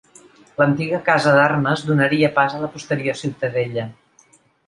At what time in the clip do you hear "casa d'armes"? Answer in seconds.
1.09-1.83